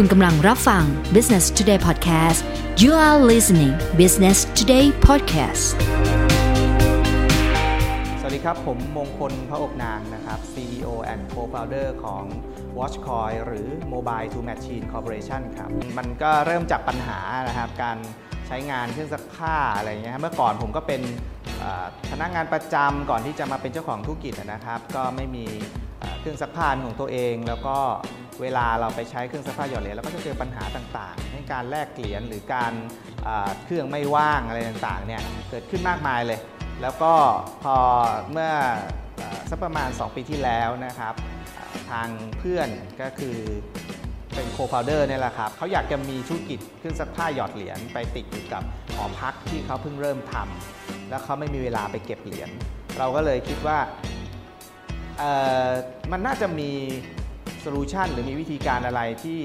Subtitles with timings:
[0.00, 2.40] คุณกำลังรับฟัง Business Today Podcast
[2.82, 5.64] you are listening Business Today Podcast
[8.20, 12.24] สวัสดีครับ ผมมงคลพระอกนางนะครับ CEO and Co-founder ของ
[12.78, 17.18] Watchcoin หรือ Mobile to Machine Corporation ครับ มันก็เริ่มจากปัญหา
[17.48, 17.98] นะครับการ
[18.46, 21.02] ใช้งานเครื่องซักผ้าอะไรอย่างเงี้ยครับเมื่อก่อนผมก็เป็น
[22.10, 25.46] พนักงานประจำก่อนที่จะมาเป็นเจ้าของธุรกิจนะครับ ก็ไม่มี
[26.20, 27.76] เครื่องซักผ้าของตัวเอง แล้วก็
[28.42, 32.72] เวลาเราไปใช้เครื่องซักผ้าหยอดเหรียญเราก็จะเจอปัญหาต่างๆให้การแลกเหรียญหรือการ
[33.64, 36.40] เครื่องไม่ว่างอะไรต่างๆเนี่ยเกิดขึ้นมากมายเลย
[36.82, 37.12] แล้วก็
[37.62, 37.76] พอ
[38.30, 38.52] เมื่อ
[39.50, 41.14] สักประมาณ 2 ปีที่แล้วนะครับ
[41.90, 42.08] ทาง
[42.38, 42.68] เพื่อน
[43.00, 43.36] ก็คือ
[44.36, 48.62] เป็นโคฟาวเดอร์เนี่ยแหละครับเขาอยากจะมีธุรกิจเครื่องซักผ้าหยอดเหรียญไปติดอยู่กับ
[48.94, 52.50] หอพักที่เขาเพิ่งเริ่มทำแล้วเขาไม่มีเวลาไปเก็บเหรียญ
[52.98, 53.78] เราก็เลยคิดว่า
[56.12, 56.70] มันน่าจะมี
[57.60, 59.38] solution หรือมีวิธีการอะไรที่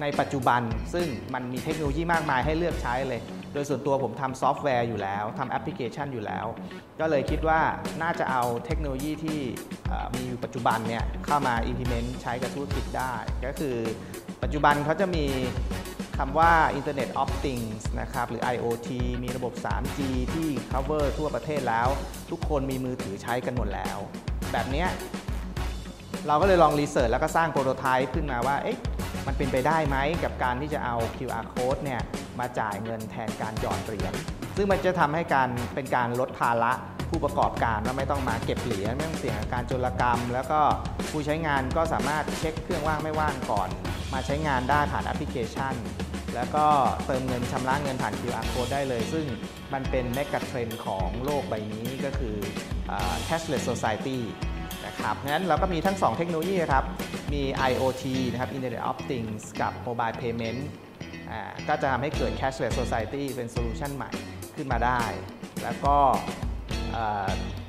[0.00, 0.62] ในปัจจุบัน
[0.94, 3.20] ซึ่งมันมีเทคโนโลยีมากมายให้เลือกใช้เลย
[3.52, 6.46] โดยส่วนตัวผมทำซอฟต์แวร์อยู่แล้วทำแอปพลิเคชันอยู่แล้ว
[7.00, 7.60] ก็เลยคิดว่า
[8.02, 9.40] น่าจะเอาเทคโนโลยีที่
[10.14, 13.76] มีอยู่ปัจจุบันเนี่ยเข้ามา implement ใช้กับธุรกิจได้ ก็คือ
[14.42, 15.24] ปัจจุบันเขาจะมี
[16.18, 18.88] คำว่า Internet of Things นะครับ หรือ IoT
[19.22, 19.98] มีระบบ 3G
[20.34, 21.88] ที่ cover ทั่วประเทศแล้ว
[22.30, 23.98] ทุกคนมีมือถือใช้กันหมดแล้ว
[24.52, 24.86] แบบนี้
[26.26, 28.78] เราก็เลยลอง research แล้วก็สร้าง prototype ขึ้นมาว่า เอ๊ะ
[29.26, 32.00] มันเป็นไปได้ไหมกับการที่จะเอา QR code เนี่ย
[32.38, 34.14] มาจ่ายเงินแทนการหยอดเหรียญ
[34.56, 36.72] ซึ่งมันจะทำให้การเป็นการลดภาระ
[37.10, 40.60] ผู้ประกอบการว่าไม่ต้องมาเก็บเหรียญไม่ต้องเสี่ยงกับการโจรกรรม แล้วก็
[41.10, 43.68] ผู้ใช้งานก็สามารถเช็คเครื่องว่างไม่ว่างก่อน
[44.12, 45.74] มาใช้งานได้ผ่านแอปพลิเคชัน
[46.34, 46.66] แล้วก็
[47.06, 49.24] เติมเงินชำระเงินผ่าน QR code ได้เลย ซึ่ง
[49.72, 52.36] มันเป็น megatrend ของโลกใบนี้ก็คือ
[53.28, 54.18] cashless society
[54.86, 56.84] นะครับงั้นเราก็มีทั้ง 2 เทคโนโลยีครับ
[57.32, 60.60] มี IoT นะครับ Internet of Things กับ Mobile Payment
[61.68, 64.10] ก็จะทำให้เกิด cashless society เป็น solution ใหม่
[64.56, 65.02] ขึ้นมาได้
[65.62, 65.96] แล้วก็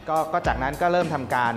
[0.10, 1.54] ก็ก็จากนั้นก็เริ่มทำการ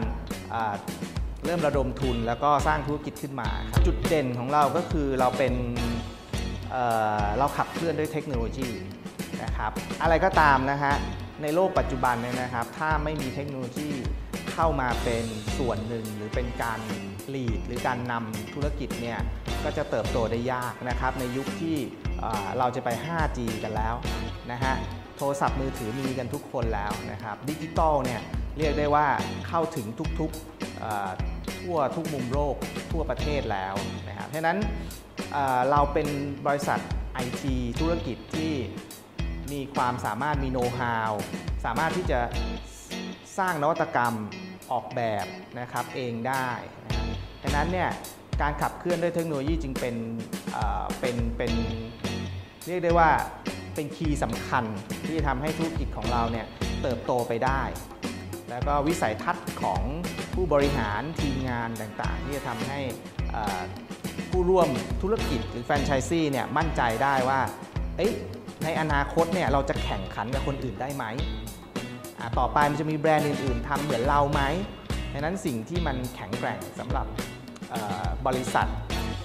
[1.44, 5.54] เริ่มระดมทุนแล้วก็สร้างธุรกิจขึ้นมาครับจุดเด่นของเราก็คือเราเป็น
[6.70, 8.68] เเราขับเคลื่อนด้วยเทคโนโลยี
[9.42, 10.94] นะครับอะไรก็ตามนะฮะ
[11.42, 13.90] ในโลกปัจจุบันเนี่ยนะครับ ถ้าไม่มีเทคโนโลยี
[14.52, 15.24] เข้ามาเป็น
[15.58, 16.80] ส่วนหนึ่งหรือเป็นการ
[17.34, 19.18] ลีดหรือการนำธุรกิจเนี่ย
[19.64, 21.76] ก็จะเติบโตได้ยากนะครับในยุคที่
[22.20, 23.94] เอ่อเราจะไป 5G กันแล้ว
[24.52, 24.74] นะฮะ
[25.16, 28.20] โทรศัพท์มือถือมีกันทุกคนแล้วนะครับดิจิตอลเนี่ย
[28.58, 29.06] เรียกได้ว่า
[29.48, 29.86] เข้าถึง
[30.20, 31.29] ทุกๆ
[31.60, 32.54] ทั่วทุกมุมโลก
[32.92, 33.74] ทั่วประเทศแล้ว
[34.08, 34.58] นะครับเพราะฉะนั้น
[35.70, 36.08] เราเป็น
[36.46, 36.80] บริษัท
[37.14, 38.52] ไอทีธุรกิจที่
[39.52, 41.12] มีความสามารถมีโน้ตฮาว
[41.64, 42.20] สามารถที่จะ
[43.38, 44.14] สร้างนวัตกรรม
[44.72, 45.26] ออกแบบ
[45.60, 46.48] นะครับเองได้
[46.84, 47.06] นะครับ
[47.42, 47.90] ดังนั้นเนี่ย
[48.42, 49.94] การขับเคลื่อนด้วยเทคโนโลยีจึงเป็น
[50.52, 51.52] เอ่อเป็นเป็น
[52.66, 53.10] เรียกได้ว่า
[53.74, 54.64] เป็นคีย์สำคัญ
[55.04, 56.46] ที่จะทำให้ธุรกิจของเราเนี่ย
[56.82, 57.62] เติบโตไปได้
[58.50, 59.82] แล้วก็วิสัยทัศน์ของ
[60.34, 62.78] ผู้บริหารทีมงานต่างๆ ที่จะทำให้
[64.30, 64.68] ผู้ร่วม
[65.02, 67.40] ธุรกิจหรือแฟรนไชส์ซีเนี่ยมั่นใจได้ว่า
[68.64, 71.04] ในอนาคตเนี่ยเราจะแข่งขันกับคนอื่นได้ไหม
[72.38, 74.42] ต่อไปมันจะมีแบรนด์อื่น ๆทำเหมือนเราไหม
[75.12, 77.06] ดังนั้นสิ่งที่มันแข็งแกร่งสำหรับ
[78.26, 78.68] บริษัท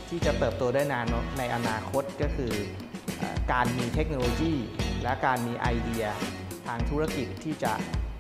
[0.10, 1.06] ที่จะเติบโตได้นาน
[1.38, 2.54] ในอนาคตก็คือ
[3.54, 4.54] การมีเทคโนโลยี
[5.04, 6.06] และการมีไอเดีย
[6.68, 7.74] ทางธุรกิจที่จะ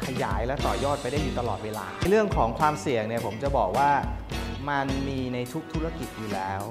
[0.07, 3.91] ขยายและต่อยอดไปได้อยู่ตลอดเวลาในเรื่องของความเสี่ยงเนี่ยผมจะบอกว่า
[4.69, 6.61] มันมีในทุกธุรกิจอยู่แล้ว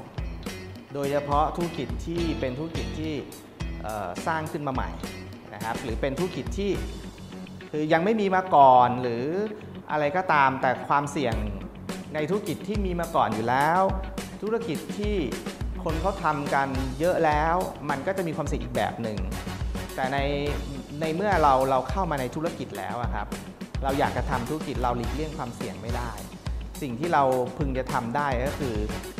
[0.95, 3.15] โดยเฉพาะธุรกิจที่เป็นธุรกิจที่
[4.27, 4.91] สร้างขึ้นมาใหม่
[5.55, 6.71] นะครับหรือเป็นธุรกิจที่
[7.71, 9.25] คือยังไม่มีมาก่อนหรือ
[9.91, 11.35] อะไรก็ตามแต่ความเสี่ยง
[12.15, 13.83] ในธุรกิจที่มีมาก่อนอยู่แล้ว
[14.43, 15.15] ธุรกิจที่
[15.85, 16.69] คนเขาทำกัน
[17.01, 17.57] เยอะแล้ว
[17.91, 19.19] มันก็จะมีความเสี่ยงอีกแบบหนึ่ง
[19.95, 20.19] แต่ใน
[21.01, 23.27] ในเมื่อเราเราเข้ามาในธุรกิจแล้วครับ
[23.83, 26.13] เราอยากจะทำธุรกิจเราหลีกเลี่ยงความเสี่ยงไม่ได้
[26.83, 27.25] สิ่งที่เรา
[27.59, 28.75] พึงจะทำได้ก็คือ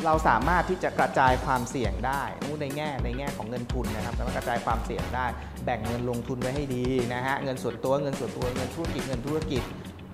[0.05, 2.21] เราสามารถที่จะกระจายความเสี่ยงได้
[2.61, 5.25] ในแง่ในแง่ของเงินทุนนะครับสามารถกระจายความเสี่ยงได้
[5.65, 9.63] แบ่งเงินลงทุนไว้ให้ดีนะฮะเงินส่วนตัวเงินส่วนตัวเงินธุรกิจเงินธุรกิจ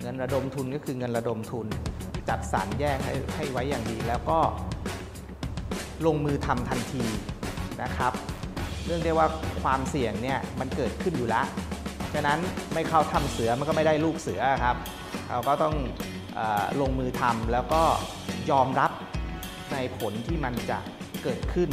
[0.02, 1.66] เงินระดมทุนก็คือเงินระดมทุน
[2.28, 4.38] จัดสรรแยกให้ให้ไว้อย่างดีแล้วก็
[6.06, 7.04] ลงมือทำทันที
[7.82, 8.11] นะครับ
[8.92, 9.28] เรื่องได้ว่า
[9.62, 11.46] ความเสี่ยงเนี่ยมันเกิดขึ้นอยู่แล้ว
[12.14, 12.38] ฉะนั้น
[12.74, 14.76] ไม่เข้าทำเสือมันก็ไม่ได้ลูกเสือครับ
[15.30, 15.74] เราก็ต้อง
[16.38, 16.40] อ
[16.80, 17.82] ลงมือทำแล้วก็
[18.50, 18.90] ยอมรับ
[19.72, 20.78] ในผลที่มันจะ
[21.22, 21.70] เกิดขึ้น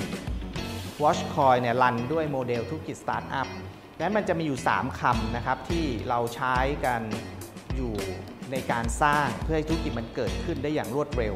[1.04, 3.48] Watchcoin เนี่ยรันด้วยโมเดลธุรกิจสตาร์ทอัพ
[4.00, 6.56] และมันจะมีอยู่ 3คำนะครับที่เราใช้
[6.86, 7.02] กัน
[7.76, 7.94] อยู่
[8.52, 11.34] ในการสร้างเพื่อให้ธุรกิจมันเกิดขึ้นได้อย่างรวดเร็ว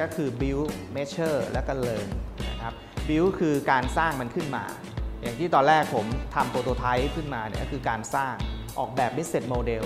[0.00, 2.08] ก็คือ build measure และก็ learn
[2.50, 2.74] นะครับ
[3.08, 4.64] บิวคือการสร้างมันขึ้นมา
[5.22, 8.34] อย่างที่ตอนแรกผมทำโปรโตไทป์ขึ้นมาเนี่ยก็คือการสร้าง
[8.78, 9.84] ออกแบบ business model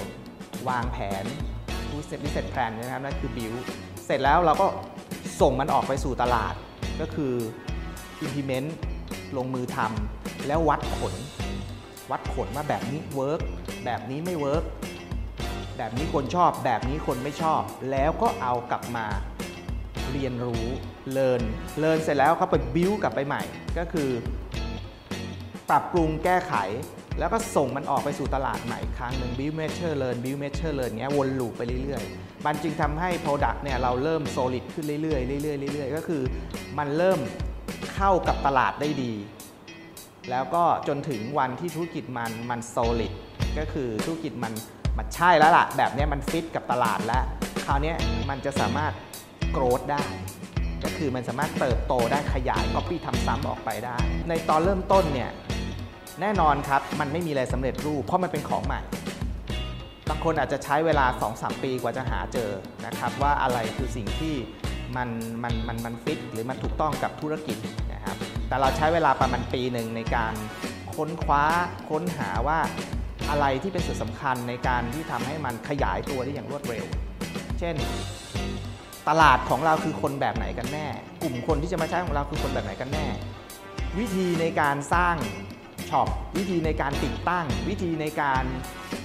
[0.69, 1.25] วางแผน
[1.93, 3.53] business plan นะครับนั่นคือบิว
[4.05, 4.67] เสร็จแล้วเราก็
[5.41, 6.55] ส่งมันออกไปสู่ตลาด
[7.01, 7.35] ก็คือ
[8.25, 8.69] implement
[9.37, 11.15] ลงมือทำแล้ววัดผล
[12.11, 13.41] วัดผลว่าแบบนี้ work
[13.85, 14.65] แบบนี้ไม่ work
[15.79, 19.07] แบบนี้คนชอบ แบบนี้คนไม่ชอบ แล้วก็เอากลับมา
[20.13, 20.65] เรียนรู้
[21.13, 21.43] learn
[21.79, 23.43] learn เสร็จแล้วเขาไปบิวกลับไปใหม่
[23.79, 24.11] ก็คือ
[25.71, 26.55] ปรับปรุงแก้ไข
[27.19, 35.97] แล้วก็ส่งมันออกไปสู่ตลาดใหม่ครั้งหนึ่ง build measure learn build measure learn เงี้ยวน loop ไปเรื่อยๆ มันจึงทำให้ product เนี่ยเราเริ่ม solid ขึ้นเรื่อยๆเรื่อยๆเรื่อยๆ
[35.97, 36.23] ก็คือ
[36.79, 37.21] มันเริ่ม
[37.95, 39.13] เข้ากับตลาดได้ดี
[40.31, 43.13] แล้วก็จนถึงวันที่ธุรกิจมันมัน solid
[43.59, 44.53] ก็คือธุรกิจมัน
[44.99, 47.25] มันใช่แล้วล่ะ แบบนี้มันฟิตกับตลาดแล้ว
[47.67, 47.95] คราวนี้
[48.31, 48.93] มันจะสามารถ
[49.57, 50.05] grow ได้
[50.85, 53.97] ก็คือมันสามารถเติบโตได้ขยาย copy ทำซ้ำออกไปได้
[54.29, 55.31] ในตอนเริ่มต้นเนี่ย
[56.21, 58.81] แน่นอนครับ มันไม่มีอะไรสำเร็จรูป เพราะมันเป็นของใหม่
[60.09, 62.51] บางคนอาจจะใช้เวลา 2-3 ปีกว่าจะหาเจอ
[62.87, 64.35] นะครับ ว่าอะไรคือสิ่งที่
[64.97, 65.09] มัน
[65.43, 67.59] มันมันมันฟิตหรือมันถูกต้องกับธุรกิจ
[67.93, 68.17] นะครับ
[68.49, 70.35] แต่เราใช้เวลาประมาณปีหนึ่งในการ
[70.95, 71.45] ค้นคว้า
[71.91, 72.59] ค้นหาว่า
[73.31, 76.85] อะไรที่เป็นส่วนสำคัญในการที่ทำให้มันขยายตัวได้อย่างรวดเร็ว
[77.59, 77.75] เช่น
[79.09, 80.87] ตลาดของเราคือคนแบบไหนกันแน่
[81.23, 83.07] กลุ่มคนที่จะมาใช้ของเราคือคนแบบไหนกันแน่
[83.99, 85.17] วิธีในการสร้าง
[85.91, 88.45] ช็อปวิธีในการติดตั้ง วิธีในการ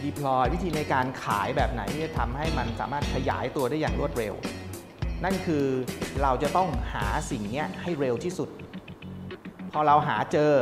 [0.04, 4.33] deploy วิธีในการขายแบบไหนที่จะทำให้มันสามารถขยายตัวได้อย่างรวดเร็ว
[5.24, 5.66] นั่นคือ
[6.22, 8.50] เราจะต้องหาสิ่งนี้ให้เร็วที่สุด
[9.72, 10.54] พอเราหาเจอ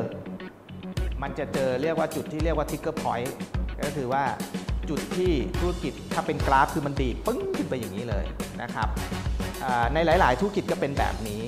[1.21, 3.30] มันจะเจอเรียกว่าจุดที่เรียกว่า trigger point
[3.83, 4.24] ก็คือว่า
[4.89, 8.25] จุดที่ธุรกิจถ้าเป็นกราฟคือมันดีปึ้งขึ้นไปอย่างนี้เลย
[8.62, 8.88] นะครับ
[9.94, 11.42] ในหลาย ๆ ธุรกิจก็เป็นแบบนี้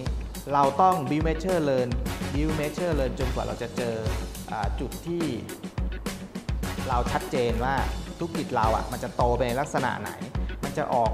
[0.54, 1.90] เราต้อง build measure learn
[2.34, 3.96] build measure learn จนกว่าเราจะเจอ
[4.52, 5.24] อจุดที่
[6.90, 7.76] เราชัดเจนว่า
[8.18, 10.12] ธุรกิจเราอะมันจะโตไปในลักษณะไหน
[10.64, 11.12] มันจะออก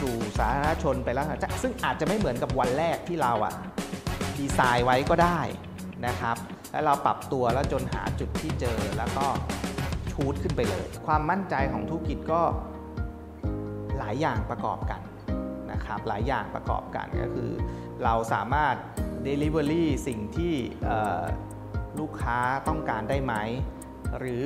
[0.00, 3.54] สู่สาธารณชนไปลักษณะซึ่งอาจจะไม่เหมือนกับวันแรกที่เราอะ
[4.38, 5.40] ดีไซน์ไว้ก็ได้
[6.06, 6.36] นะครับ
[6.72, 9.26] แล้วเราปรับตัวแล้วจนหาจุดที่เจอแล้วก็
[10.12, 12.40] ชูดขึ้นไปเลย ความมั่นใจของธุรกิจก็
[13.98, 15.00] หลายอย่างประกอบกัน
[15.72, 17.50] นะครับ หลายอย่างประกอบกันก็คือ
[18.04, 18.74] เราสามารถ
[19.26, 20.54] Delivery สิ่งที่
[21.98, 22.38] ลูกค้า
[22.68, 23.34] ต้องการได้ไหม
[24.18, 24.44] หรือ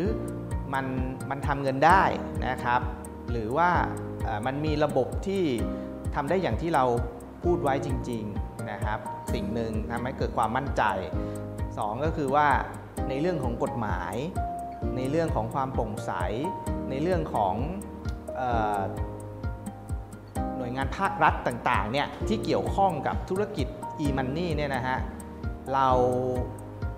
[0.74, 0.86] มัน
[1.30, 2.02] มันทำเงินได้
[2.46, 2.80] นะครับ
[3.30, 3.70] หรือว่า
[4.46, 5.42] มันมีระบบที่
[6.14, 6.84] ทำได้อย่างที่เรา
[7.44, 8.98] พูดไว้จริง ๆนะครับ
[9.34, 10.82] สิ่งหนึ่งทำให้เกิดความมั่นใจ
[11.44, 12.48] 2 ก็คือว่า
[13.08, 14.14] ในเรื่องของกฎหมาย
[14.96, 16.12] ในเรื่องของความโปร่งใส
[16.90, 17.54] ในเรื่องของ
[20.56, 23.68] หน่วยงานภาครัฐต่างๆเนี่ยที่เกี่ยวข้องกับธุรกิจ
[24.00, 24.98] e-money เนี่ยนะฮะ
[25.72, 25.88] เรา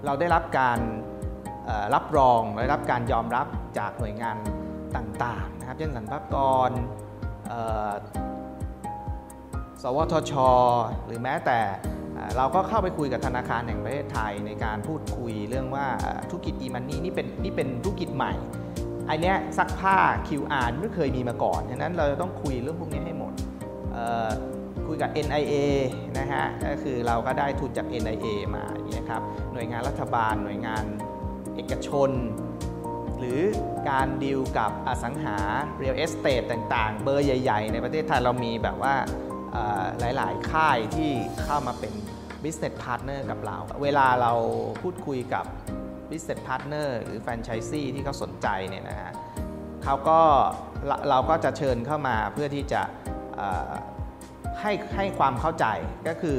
[0.04, 0.78] เราได้รับการ
[1.94, 3.46] รับรองได้รับการยอมรับ
[3.78, 4.36] จากหน่วยงาน
[4.96, 6.36] ต่างๆนะครับเช่นสรรพาก
[6.68, 6.70] ร
[9.82, 10.32] สวทช
[11.06, 11.60] หรือแม้แต่
[12.36, 15.86] เราก็เข้าไปคุยกับธนาคารแห่งประเทศไทยในการพูดคุยเรื่องว่า
[16.28, 18.32] ธุรกิจ e-money นี่เป็นนี่เป็นธุรกิจใหม่
[19.08, 19.96] อันนี้ซักผ้า
[20.28, 23.32] QR ไม่เคยมีมาก่อน ฉะนั้นเราจะต้องคุยเรื่องพวกนี้ให้หมด
[24.86, 25.54] คุยกับ NIA
[26.18, 30.84] นะฮะก็คือเราก็ได้ทุนจาก NIA มาอย่นี้ครับหน่วยงานรัฐบาล หน่วยงาน
[31.54, 32.10] เอกชน
[33.18, 33.40] หรือ
[33.90, 35.36] การดีลกับอสังหา
[35.82, 38.94] real estate ต่างๆ เบอร์ใหญ่ ๆ ในประเทศไทยเรามีแบบว่า
[40.00, 41.10] หลาย ๆ ค่ายที่
[41.44, 41.92] เข้ามาเป็น
[42.42, 44.32] business partner กับเรา เวลาเรา
[44.82, 45.44] พูดคุยกับ
[46.10, 49.12] business partner หรือแฟรนไชส์ซีที่เขาสนใจเนี่ยนะฮะ
[49.84, 50.20] เขาก็
[51.10, 52.82] เราก็จะเชิญเข้ามาเพื่อที่จะ
[54.60, 55.66] ให้ให้ความเข้าใจ
[56.08, 56.38] ก็คือ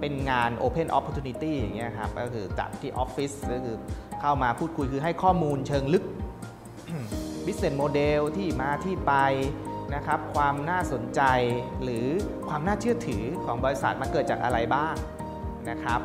[0.00, 3.76] เป็นงาน Open Opportunity อย่างเงี้ยครับก็คือจัดที่ออฟฟิศก็คือ
[4.20, 6.04] เข้ามาพูดคุยคือให้ข้อมูลเชิงลึก
[7.46, 9.14] business model ที่มาที่ไป
[9.94, 11.22] นะครับความน่าสนใจ
[11.82, 12.06] หรือ
[12.48, 14.94] ความน่าเชื่อถือของบริษัทมันเกิดจากอะไรบ้าง
[15.70, 16.00] นะครับ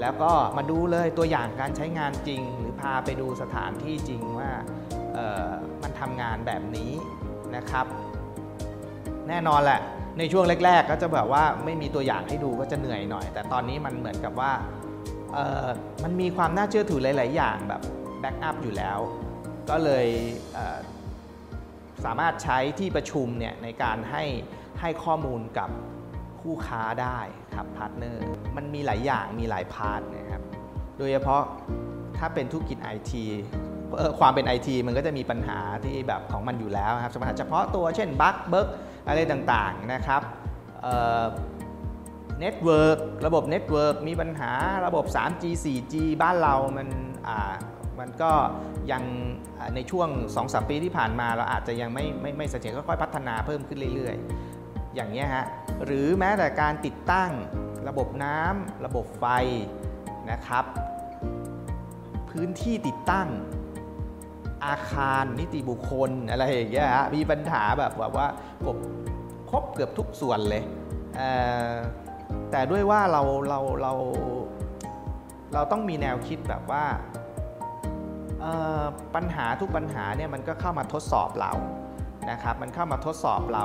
[0.00, 4.50] แล้วก็มาดูเลยตัวอย่างการใช้งานจริง หรือพาไปดูสถานที่จริงว่า
[5.82, 6.92] มันทำงานแบบนี้
[7.56, 7.86] นะครับ
[9.28, 9.80] แน่นอนแหละ
[10.18, 14.52] ในช่วงแรก ๆ ก็จะแบบว่าไม่มีตัวอย่างให้ดูก็จะเหนื่อยหน่อย แต่ตอนนี้มันเหมือนกับว่า
[16.02, 17.82] มันมีความน่าเชื่อถือหลาย ๆ อย่างแบบ
[18.20, 18.98] backup อยู่แล้ว
[19.70, 20.06] ก็เลย
[22.04, 24.24] สามารถใช้ที่ประชุมเนี่ยในการให้
[24.80, 25.70] ให้ข้อมูลกับ
[26.40, 27.18] คู่ค้าได้
[27.54, 28.24] ครับ partner
[28.56, 30.42] มันมีหลายอย่างมีหลาย part นะครับ
[30.98, 31.42] โดยเฉพาะ
[32.18, 33.24] ถ้าเป็นธุรกิจไอที
[34.18, 38.68] ความเป็นไอทีมันก็จะมีปัญหาที่แบบของมันอยู่แล้วครับเฉพาะตัวเช่น bug เบิร์ก
[39.08, 40.22] อะไรต่างๆนะครับ
[42.40, 44.52] network ระบบ network มีปัญหา
[44.86, 46.88] ระบบ 3G 4G บ้านเรามัน
[48.00, 48.32] มันก็
[48.92, 49.02] ยัง
[49.74, 55.46] ในช่วง 2-3 ปีที่ผ่านมาเราอาจจะยังไม่ไม่ไม่เสถียรค่อยๆพัฒนาเพิ่มขึ้นเรื่อยๆ อย่างนี้ฮะ
[55.84, 57.30] หรือแม้แต่การติดตั้ง
[57.88, 59.26] ระบบน้ำระบบไฟ
[60.30, 60.64] นะครับ
[62.30, 63.28] พื้นที่ติดตั้ง
[64.66, 68.26] อาคารนิติบุคคลอะไรอย่างเงี้ยฮะมีปัญหาแบบแบบว่า
[68.66, 68.78] กบ
[69.50, 70.62] ครบเกือบทุกส่วนเลย
[72.50, 73.92] แต่ด้วยว่าเราเราเรา
[75.54, 76.84] เราต้องมีแนวคิดแบบว่า
[79.14, 81.52] ปัญหาทุกปัญหาเนี่ยมันก็เข้ามาทดสอบเรา
[82.30, 83.64] นะครับมันเข้ามาทดสอบเรา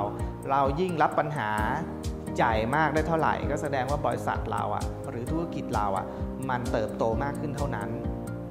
[0.50, 1.50] เรายิ่งรับปัญหา
[2.36, 6.06] ใหญ่มากได้เท่าไหร่ ก็แสดงว่าบริษัทเราอะหรือธุรกิจเราอะ
[6.50, 7.88] มันเติบโตมากขึ้นเท่านั้น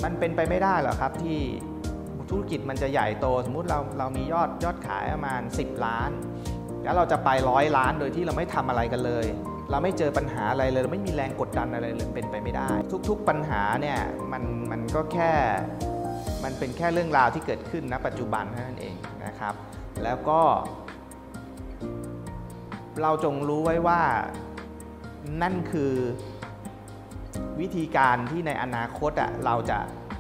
[0.04, 1.40] มันเป็นไปไม่ได้หรอครับที่
[2.30, 6.12] ธุรกิจมันจะใหญ่โต สมมุติเราเรามียอดยอดขายประมาณ 10 ล้าน
[6.84, 9.26] แล้วเราจะไปร้อยล้านโดยที่เราไม่ทำอะไรกันเลย
[9.72, 12.70] เราไม่เจอปัญหาอะไรเลยเราไม่มีแรงกดดันอะไรเลยเป็นไปไม่ได้
[13.10, 14.00] ทุก ๆ ปัญหาเนี่ย
[14.32, 15.32] มันมันก็แค่
[16.44, 19.54] มันเป็นแค่เรื่องราวที่เกิดขึ้นณปัจจุบันเท่านั้นเองนะครับ
[20.04, 20.42] แล้วก็
[23.02, 24.02] เราจงรู้ไว้ว่า
[25.42, 25.94] นั่นคือ
[27.60, 29.78] วิธีการที่ในอนาคตอะเราจะ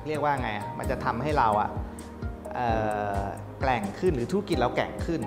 [0.08, 1.70] เรียกว่าไง มันจะทำให้เราอะ
[3.60, 5.22] แกล่งขึ้นหรือธุรกิจเราแกร่งขึ้น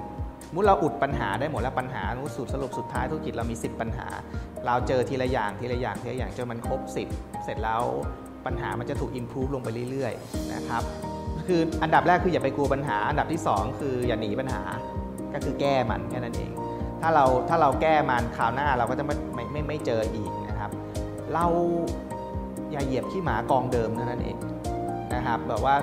[0.54, 4.06] มุดเราอุดปัญหาได้หมดแล้วปัญหานุสุดสรุปสุดท้ายธุรกิจเรามี 10 ปัญหา
[4.66, 6.80] เราเจอทีละอย่างทีละอย่างทีละอย่างจนมันครบ
[7.12, 7.82] 10 เสร็จแล้ว
[8.46, 10.82] ปัญหามันจะถูกอิมพูฟลงไปเรื่อยๆนะครับ
[11.46, 14.62] คืออันดับแรกคืออย่าไปกลัวปัญหา อันดับที่ 2 คืออย่าหนีปัญหา
[15.34, 16.50] ก็คือแก้มันแค่นั้นเอง
[17.00, 20.70] ถ้าเราถ้าเราแก้มันคราวหน้าเราก็จะไม่ไม่ไม่ไม่เจออีกนะครับ
[21.34, 21.46] เรา
[22.72, 24.36] อย่าเหยียบขี้หมากองเดิมเท่านั้นเอง
[25.14, 25.74] นะครับแบบว่า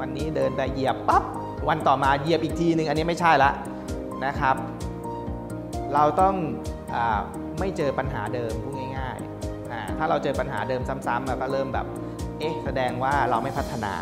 [0.00, 1.22] วันนี้เดินไปเหยียบปั๊บ
[1.68, 3.50] วันต่อมาเหยียบอีกทีหนึ่งอันนี้ไม่ใช่ละ
[4.26, 4.56] นะครับ
[5.94, 6.34] เราต้อง
[6.94, 6.96] อ
[7.58, 11.86] ไม่เจอปัญหาเดิมพูดง่ายๆถ้าเราเจอปัญหาเดิมซ้ำๆเราก็เริ่มแบบ
[12.38, 13.94] เอ๊ะแสดงว่าเราไม่พัฒนา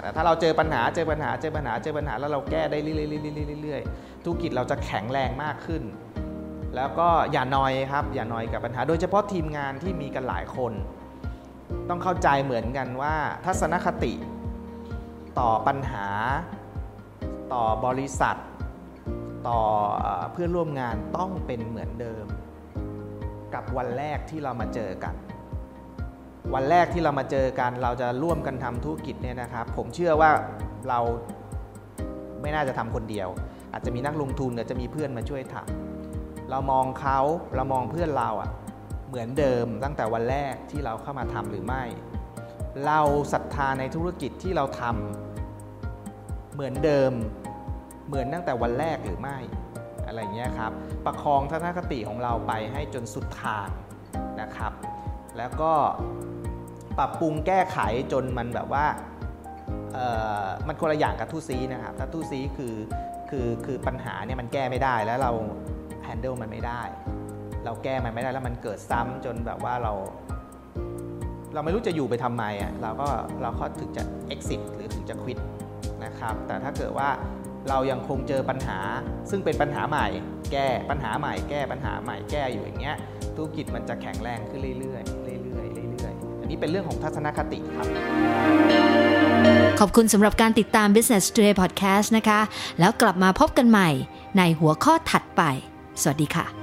[0.00, 5.82] แต่ถ้าเราเจอปัญหาเจอปัญหาเจอปัญหาเจอปัญหาแล้วเราแก้ได้เรื่อยๆธุรกิจเราจะแข็งแรงมากขึ้น
[6.76, 10.72] แล้วก็อย่านอยครับอย่านอยกับปัญหา โดยเฉพาะทีมงานที่มีกันหลายคน
[11.88, 14.12] ต้องเข้าใจเหมือนกันว่าทัศนคติ
[15.40, 16.06] ต่อปัญหา
[17.52, 18.36] ต่อบริษัท
[19.48, 19.60] ต่อ
[20.32, 22.26] เพื่อนร่วมงานต้องเป็นเหมือนเดิม
[23.54, 25.14] กับวันแรกที่เรามาเจอกัน
[26.54, 30.30] วันแรกที่เรามาเจอกันเราจะร่วมกันทำธุรกิจเนี่ยนะครับ ผมเชื่อว่า
[30.88, 30.98] เรา
[32.40, 33.28] ไม่น่าจะทำคนเดียว
[33.72, 37.18] อาจจะมีนักลงทุนอาจจะมีเพื่อนมาช่วยทำเรามองเขา
[37.54, 38.50] เรามองเพื่อนเราอะ
[39.08, 41.84] เหมือนเดิมตั้งแต่วันแรกที่เราเข้ามาทำหรือไม่
[42.86, 43.00] เรา
[43.32, 45.29] ศรัทธาในธุรกิจที่เราทำ
[46.60, 47.12] เหมือนเดิม
[48.08, 49.38] เหมือนตั้งแต่วันแรกหรือไม่
[50.06, 50.72] อะไรเงี้ยครับ
[51.06, 53.68] ประคองทัศนคติของเราไปให้จนสุดทาง
[54.40, 54.72] นะครับ
[55.38, 55.72] แล้วก็
[56.98, 57.78] ปรับปรุงแก้ไข
[58.12, 58.86] จนมันแบบว่า
[60.66, 62.74] มันคนละอย่างกับทูซีนะครับถ้าทูซีคือ
[63.30, 65.32] คือคือปัญหาเนี่ยมันแก้ไม่ได้แล้วเรา
[66.04, 66.82] แฮนเดิลมันไม่ได้
[67.64, 69.92] เราแก้มันไม่ได้แล้วมันเกิดซ้ำจนแบบว่าเรา
[71.54, 73.08] เราไม่รู้จะอยู่ไปทำไมอะเราก็
[73.42, 74.02] เราก็ถึงจะ
[74.34, 75.38] exit หรือถึงจะ quit
[76.20, 77.08] นะครับ แต่ถ้าเกิดว่า
[77.68, 78.78] เรายังคงเจอปัญหา
[79.30, 80.06] ซึ่งเป็นปัญหาใหม่
[80.52, 82.96] แก้ปัญหาใหม่ แก้ปัญหาใหม่แก้อยู่อย่างเงี้ย
[83.36, 87.86] ธุรกิจมันจะแข็งแรงขึ้นเรื่อยๆเรื่อยๆเรื่อยๆอันนี้เป็นเรื่องของทัศนคติครับ
[89.80, 92.40] ขอบคุณสำหรับการติดตาม Business Today Podcast นะคะ
[92.80, 93.88] แล้วกลับมาพบกันใหม่
[94.38, 95.42] ในหัวข้อถัดไป
[96.02, 96.59] สวัสดีค่ะ